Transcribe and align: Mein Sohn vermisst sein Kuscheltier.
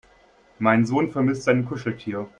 Mein 0.57 0.87
Sohn 0.87 1.11
vermisst 1.11 1.43
sein 1.43 1.63
Kuscheltier. 1.63 2.27